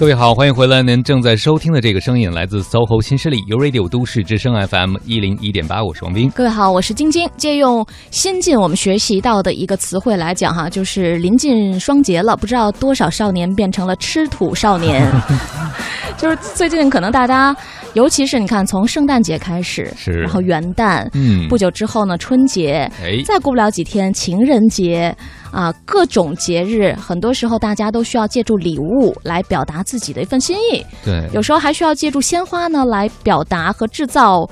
[0.00, 0.82] 各位好，欢迎回来。
[0.82, 6.30] 您正在收听的这个声音来自 SOHO 新势力 u Radio 都市之声 FM 一零一点八，我是王斌。
[6.30, 7.28] 各位好，我是晶晶。
[7.36, 15.06] 借用新近我们学习到的一个词汇来讲哈，就是临近双节了，不知道多少少年变成了吃土少年。
[16.16, 17.54] 就是最近可能大家，
[17.92, 25.14] 尤其是你看，从圣诞节开始，是然后元旦，嗯不久之后呢，春节，哎，再过不了几天，情人节
[25.52, 34.48] 啊，各种节日，很多时候大家都需要借助礼物来表达自己的一份心意，对，有时候还需要借助鲜花呢来表达和制造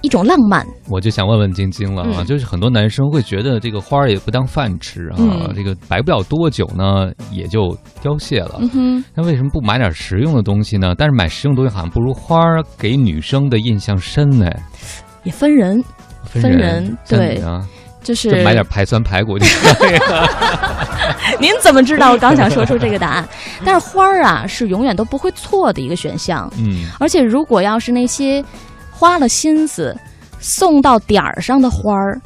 [0.00, 0.66] 一种浪漫。
[0.88, 8.56] 我就想问问晶晶了啊，嗯就是很多男生会觉得这个花儿也不当饭吃啊，嗯这个摆不了多久呢，也就凋谢了。
[8.60, 10.94] 嗯哼，那为什么不买点实用的东西呢？
[10.96, 14.50] 但是买实用东西好像不如花儿给女生的印象深呢。
[15.24, 15.82] 也分人，
[16.24, 17.66] 分分人对啊，
[18.02, 20.26] 就就是买点排酸排骨就可以了。
[21.40, 23.28] 您怎么知道我刚想说出这个答案？
[23.64, 28.44] 但是花儿啊是永远都不会错的一个选项，嗯，而且如果要是那些
[28.90, 29.96] 花了心思
[30.38, 32.20] 送到点儿上的花儿，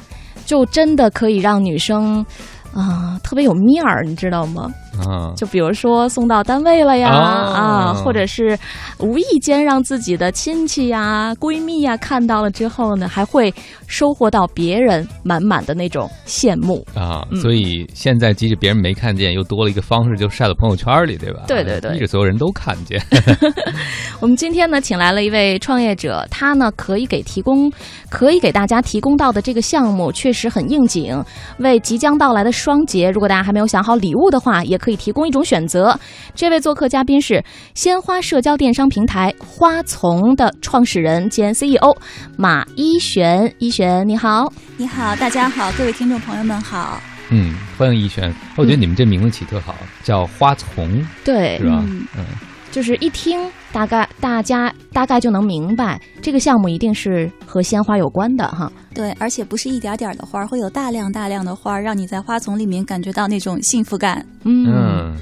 [0.45, 2.25] 就真的可以让女生
[2.73, 4.71] 啊、特别有面儿，你知道吗？
[4.99, 7.19] 啊，就比如说送到单位了呀，哦
[7.53, 8.57] 啊，或者是
[8.99, 13.53] 无意间让自己的亲戚呀、闺蜜呀看到了之后呢，还会
[13.87, 16.85] 收获到别人满满的那种羡慕。
[16.95, 21.41] 啊，嗯所以现在即使别人没看见，又多了一个方式，就晒到朋友圈里，对吧？
[21.47, 23.01] 对对对逼着所有人都看见。
[24.21, 27.71] 我们今天呢，请来了一位创业者，他呢可以给提供，
[28.09, 31.21] 可以给大家提供到的这个项目确实很应景，
[31.57, 35.97] 为即将到来的双节，如果大家还没有想好礼物的话，也可以提供一种选择。
[36.35, 37.41] 这位做客嘉宾是
[37.73, 41.95] 鲜花社交电商平台花丛的创始人兼 CEO
[42.35, 43.53] 马一璇。
[43.59, 44.51] 一璇，你好。
[44.75, 47.01] 你好，大家好，各位听众朋友们好。
[47.29, 48.33] 嗯，欢迎一璇。
[48.57, 51.81] 我觉得你们这名字起特好，叫花丛，对是，吧？
[51.87, 52.25] 嗯嗯，
[52.73, 53.39] 就是一听，
[53.71, 58.71] 大概大家大概就能明白，这个项目一定是和鲜花有关的哈。
[58.95, 64.25] 对，而且不是一点点的花，会有大量大量的花，让你在花丛里面感觉到那种幸福感。
[64.43, 65.17] 嗯嗯，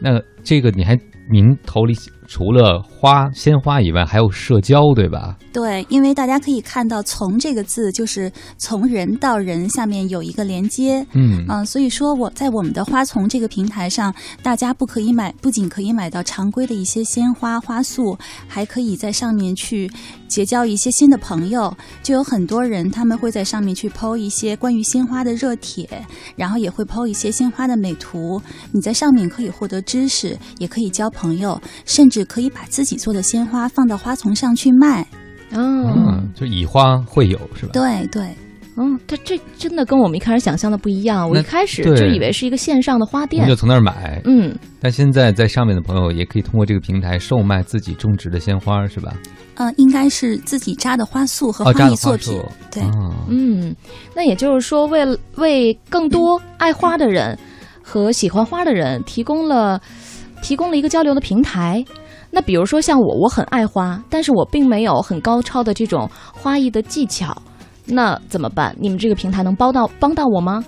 [0.00, 0.98] 那这个你还
[1.28, 1.94] 名头里
[2.26, 5.36] 除了花鲜花以外，还有社交，对吧？
[5.52, 11.06] 对，因为大家可以看到“从”这个字，就是从人到人，下面有一个连接。
[11.12, 19.90] 嗯嗯、所以说我在我们的花丛这个平台上，大家不可以买，不仅可以买到常规的一些鲜花花束，还可以在上面去
[20.28, 21.74] 结交一些新的朋友。
[22.02, 25.88] 就有很多人他们会在上面去剖一些关于鲜花的热帖，
[26.36, 28.40] 然后也会剖一些鲜花的美图。
[28.72, 35.06] 你在上面可以获得知识，也可以交朋友，甚至可以把自己做的鲜花放到花丛上去卖。
[35.50, 37.70] 嗯嗯，就以花会友是吧？
[37.72, 38.28] 对对。
[38.78, 41.26] 嗯，它这真的跟我们一开始想象的不一样。
[41.26, 43.56] 我一开始就以为是一个线上的花店我就。
[43.56, 44.20] 从那儿买。
[44.26, 49.14] 嗯，但现在在上面的朋友也可以通过这个平台售卖自己种植的鲜花，是吧？
[49.54, 52.26] 呃，应该是自己扎的花束和哦，扎的花花艺作品。
[52.26, 52.44] 束。
[52.70, 53.74] 对哦嗯，
[54.14, 57.38] 那也就是说，为了为更多爱花的人
[57.82, 59.80] 和喜欢花的人提供了
[60.42, 61.82] 提供了一个交流的平台。
[62.36, 67.34] 那比如说像我，我很爱花，但是我并没有很高超的这种花艺的技巧，
[67.86, 68.76] 那怎么办？
[68.78, 70.62] 你们这个平台能帮到帮到我吗？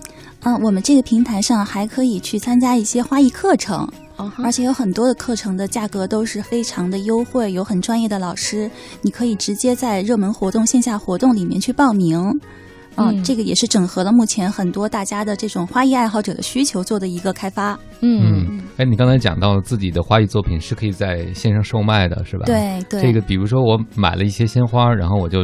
[0.45, 3.87] 嗯、我们这个平台上还可以去参加一些花艺课程，
[4.17, 8.71] 哦而且有很多的课程的价格都是非常的优惠，有很专业的老师，
[9.03, 12.19] 你可以直接在热门活动、线下活动里面去报名。
[12.97, 17.79] 嗯、嗯这个也是整合了目前很多大家的这种花艺爱好者的需求做的一个开发。
[18.01, 22.47] 嗯嗯，哎，你刚才讲到自己的花艺作品是可以在线上售卖的，是吧？。
[22.47, 25.41] 对对，这个比如说我买了一些鲜花，然后我就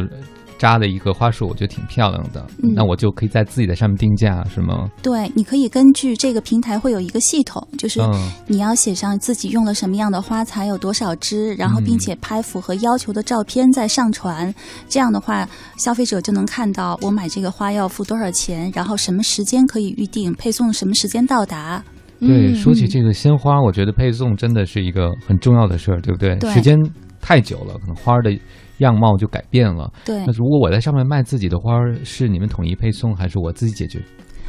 [0.57, 4.89] 扎了一个花束，我觉得挺漂亮的，嗯那我就可以在自己的上面定价，是吗？
[5.01, 14.55] 对，你可以根据这个平台会有一个系统，就是嗯你要写上自己用了什么样的花材，有多少支，然后并且拍符合要求的照片再上传。
[14.87, 15.45] 这样的话，
[15.77, 21.83] 消费者就能看到我买这个花要付多少钱，然后什么时间可以预定，配送什么时间到达。
[22.19, 26.35] 对，嗯说起这个鲜花，我觉得配送真的是一个很重要的事儿，对不对？
[26.37, 26.77] 对时间
[27.21, 28.31] 太久了，可能花儿的
[28.79, 29.91] 样貌就改变了。
[30.05, 33.99] 对那，如果我在上面卖自己的花儿，是你们统一配送，还是我自己解决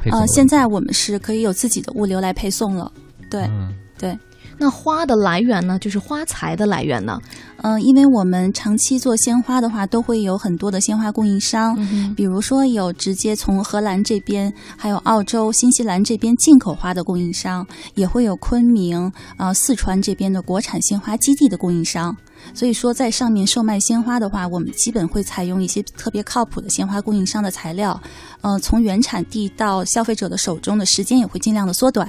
[0.02, 2.90] 配送的呃，现在我们是可以有自己的物流来配送了。
[3.30, 4.16] 对嗯对，
[4.58, 5.78] 那花的来源呢？
[5.78, 7.20] 就是花材的来源呢？
[7.62, 11.74] 嗯、因为我们长期做鲜花的话，都会有很多的鲜花供应商。
[11.78, 22.16] 嗯比如说有直接从荷兰这边，还有澳洲、新西兰这边进口花的供应商，也会有昆明、呃四川这边的国产鲜花基地的供应商。
[22.54, 28.00] 所以说，在上面售卖鲜花的话，我们基本会采用一些特别靠谱的鲜花供应商的材料，
[28.42, 32.08] 呃，从原产地到消费者的手中的时间也会尽量的缩短。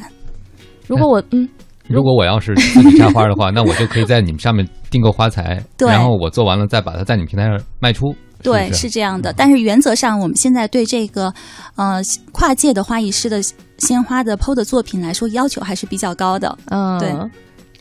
[0.85, 1.47] 如果我嗯
[1.93, 8.13] 如果我要是自己插花的话， 那我就可以在你们上面订购花材，对然后我做完了再把它在你们平台上卖出。
[8.43, 9.33] 对，是是是这样的。
[9.33, 11.33] 但是原则上，我们现在对这个
[11.75, 11.99] 呃
[12.31, 13.41] 跨界的花艺师的
[13.79, 16.55] 鲜花的 PO 的作品来说，要求还是比较高的。
[16.69, 17.11] 嗯，对，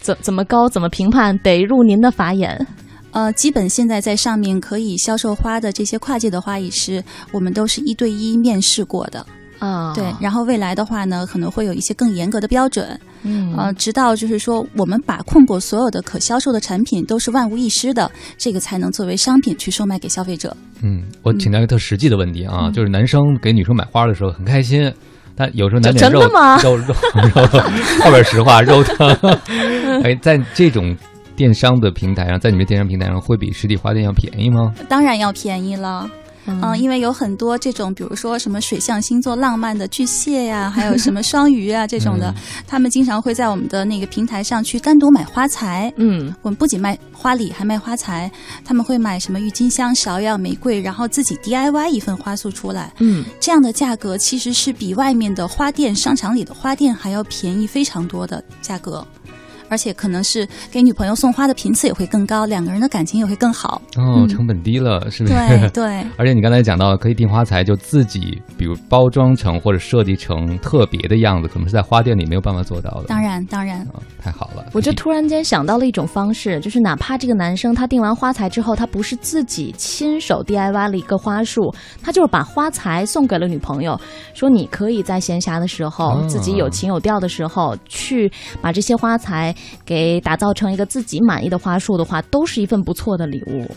[0.00, 2.66] 怎怎么高怎么评判，得入您的法眼。
[3.10, 9.24] 呃，基本现在在上面可以销售花的这些跨界的花艺师，我们都是一对一面试过的。
[9.58, 12.98] 啊，对，然后未来的话呢，可能会有一些更严格的标准。
[13.22, 20.56] 嗯呃，直到就是说，我们把控过所有的可销售的产品都是万无一失的，这个才能作为商品去售卖给消费者。
[20.82, 24.92] 嗯，我请教一个特实际的问题啊，嗯就是男生给女生买花的时候很开心，
[25.34, 26.94] 但有时候难免真肉的吗 肉肉肉，
[28.04, 29.08] 后边实话肉疼。
[30.04, 30.94] 哎，在这种
[31.34, 34.72] 电商的平台上，在你们电商平台上会比实体花店要便宜吗？
[34.88, 36.08] 当然要便宜了。
[36.46, 42.34] 嗯、嗯因为有很多这种，比如说什么水象星座浪漫的巨蟹呀，还有什么双鱼啊这种的，
[42.66, 45.92] 他们经常会在我们的那个平台上去单独买花材。
[45.96, 48.30] 嗯我们不仅卖花礼，还卖花材。
[48.64, 52.92] 他们会买什么郁金香、芍药、玫瑰，然后自己 DIY 一份花束出来。
[52.98, 59.06] 嗯这样的价格其实是比外面的花店、商场里的花店还要便宜非常多的价格，
[59.68, 63.80] 而且可能是给女朋友送花的频次也会更高，两个人的感情也会更好。
[63.96, 65.34] 哦，嗯成本低了，是不是？
[65.34, 66.06] 对 对。
[66.16, 73.04] 而且你刚才讲到，可以订花材，就自己比如包装成或者设计成特别的样子，可能是在花店里没有办法做到的。
[73.08, 74.64] 当然，当然，啊，太好了！
[74.72, 83.98] 我就突然间想到了一种方式，就是哪怕这个男生他订完花材之后，他不是自己亲手 DIY 了一个花束，他就是把花材送给了女朋友，
[84.34, 88.30] 说你可以在闲暇的时候，哦自己有情有调的时候，去
[88.60, 89.54] 把这些花材
[89.84, 93.70] 给打造成一个自己满意的花束的话，都是一份不错的礼物。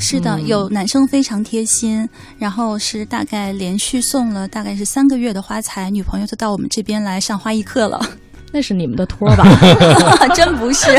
[0.00, 8.00] 是的，嗯有男生非常贴心，然后是大概连续送了大概是三个月的花材，女朋友就到我们这边来上花艺课了。
[8.50, 9.44] 那是你们的托儿吧？
[10.34, 10.98] 真不是，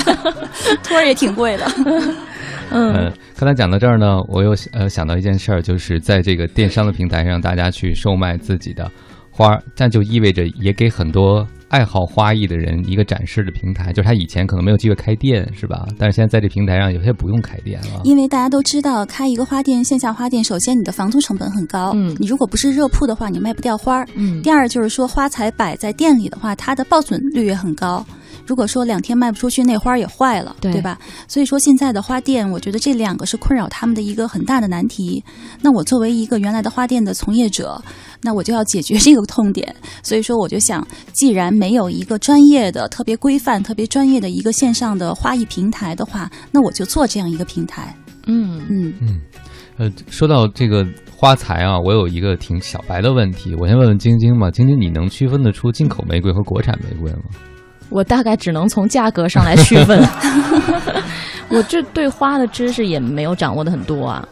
[0.84, 1.66] 托儿也挺贵的。
[2.72, 8.90] 嗯呃，刚才讲到这儿呢，我又呃想到一件事儿，就是在这个电商的平台上，大家去售卖自己的
[9.32, 13.94] 花儿，这就意味着也给很多爱好花艺的人一个展示的平台。
[13.94, 15.88] 就是他以前可能没有机会开店，是吧？
[15.98, 18.01] 但是现在在这平台上，有些不用开店了。
[18.04, 24.07] 因为大家都知道，开一个花店，线下花店，首先你的房租成本很高，嗯你如果不是热铺的话，你卖不掉花儿。
[24.16, 28.06] 嗯第二就是说，花材摆在店里的话，它的报损率也很高。
[28.46, 30.98] 如果说两天卖不出去，那花儿也坏了，对吧？
[31.28, 35.24] 所以说现在的花店，我觉得这两个是困扰他们的一个很大的难题。
[35.62, 37.81] 那我作为一个原来的花店的从业者，
[38.22, 39.76] 那我就要解决这个痛点。
[40.04, 47.96] 所以说，我就想，既然没有一个专业的、特别规范、特别专业的一个线上的花艺平台的话，那我就做这样一个平台。
[48.28, 49.22] 嗯嗯嗯，
[49.78, 50.86] 呃，说到这个
[51.16, 54.52] 花材啊，我有一个挺小白的问题，我先问问晶晶吧。
[54.52, 57.22] 晶晶，你能区分得出进口玫瑰和国产玫瑰吗？
[57.89, 60.00] 我大概只能从价格上来区分。
[61.50, 64.27] 我这对花的知识也没有掌握的很多啊。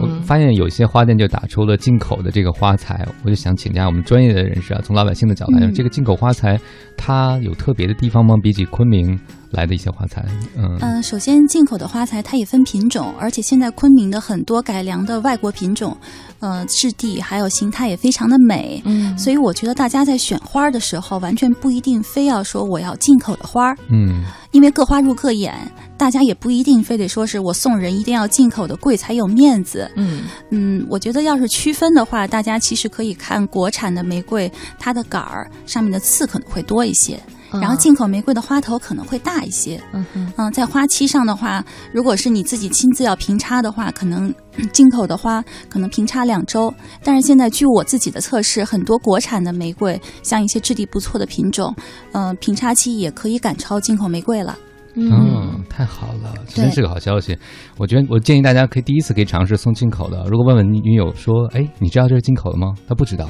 [0.00, 6.58] 我嗯发现有些花店就打出了进口的这个花材，我就想请教我们专业的人士啊，从老百姓的角度来说，嗯这个进口花材
[6.96, 8.34] 它有特别的地方吗？
[8.42, 9.20] 比起昆明
[9.52, 10.24] 来的一些花材，
[10.56, 15.96] 嗯嗯、首先进口的花材它也分品种，而且现在昆明的很多改良的外国品种，
[16.40, 18.82] 呃，质地还有形态也非常的美。
[18.84, 25.54] 嗯所以我觉得大家在选花的时候，完全不一定非要说我要进口的花儿，嗯因为各花入各眼，
[25.96, 29.90] 大家也不一定非得说是我送人一定要进口的贵才有面子。
[29.96, 37.18] 嗯嗯，我觉得要是区分的话，大家其实可以看国产的玫瑰，它的杆儿上面的刺可能会多一些，
[37.60, 39.80] 然后进口玫瑰的花头可能会大一些。
[39.92, 46.72] 嗯哼嗯，在花期上的话，如果是你自己亲自要平插的话，可能嗯 进口的花可能平插两周。
[47.02, 51.74] 但是现在据我自己的测试，很多国产的玫瑰，像一些质地不错的品种，
[52.12, 54.56] 嗯、平插期也可以赶超进口玫瑰了。
[54.94, 57.34] 嗯，太好了，这真是个好消息。
[57.78, 60.22] 我觉得我建议大家可以第一次可以尝试送进口的。
[60.28, 62.74] 如果问问你女友说，哎，你知道这是进口的吗？
[62.86, 63.26] 她不知道，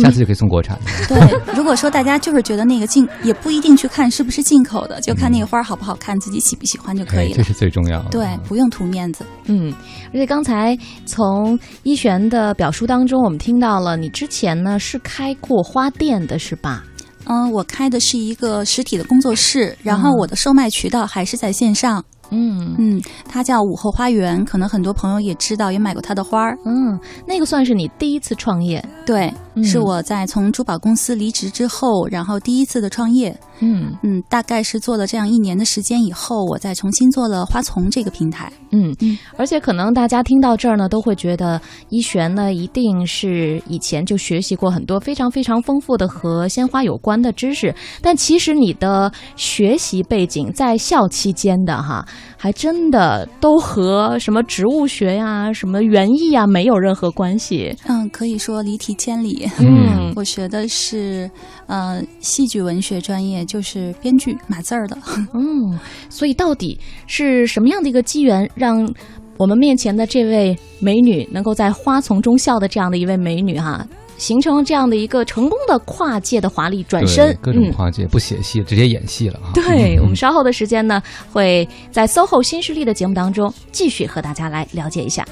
[0.00, 1.06] 下次就可以送国产的。
[1.08, 7.36] 对，如果说大家就是觉得那个进，也不一定去看是不是进口的，就看那个花好不好看，自己喜不喜欢就可哎，以了。
[7.36, 8.08] 这是最重要的。
[8.10, 9.24] 对，不用图面子。
[9.44, 9.72] 嗯，
[10.08, 16.84] 而且刚才从一璇的表述当中，我们听到了你之前呢是开过花店的，是吧？
[17.26, 22.04] 嗯，我开的是一个实体的工作室，然后嗯我的售卖渠道还是在线上。
[22.34, 26.56] 嗯嗯，它叫午后花园，可能很多朋友也知道，也买过它的花儿。
[26.64, 28.82] 嗯，那个算是你第一次创业。
[29.04, 29.64] 对，嗯。
[29.64, 33.36] 是我在从珠宝公司离职之后，然后第一次的创业。
[33.60, 33.92] 嗯。
[34.02, 38.52] 嗯，大概是做了这样一年的时间以后，我再重新做了花丛这个平台。
[38.70, 38.94] 嗯。
[39.00, 52.06] 嗯，而且可能大家听到这儿呢，都会觉得一璇呢一定是以前就学习过很多非常非常丰富的和鲜花有关的知识，但其实你的学习背景在校期间的哈，
[52.42, 57.72] 还真的都和什么植物学呀、什么园艺呀没有任何关系。
[57.86, 59.48] 嗯，可以说离题千里。
[59.60, 61.30] 嗯 我学的是
[61.68, 64.98] 呃戏剧文学专业，就是编剧码字儿的。
[65.34, 65.78] 嗯，
[66.10, 68.92] 所以到底是什么样的一个机缘，让
[69.38, 73.86] 我们面前的这位美女能够在花丛中笑的这样的一位美女哈、
[74.18, 77.72] 形成这样的一个成功的跨界的华丽转身，各种嗯。
[77.72, 79.50] 跨界，不写戏直接演戏了啊！
[79.54, 81.02] 对嗯 我们稍后的时间呢，
[81.32, 85.26] 会在 SOHO 新势力的节目当中继续和大家来了解一下。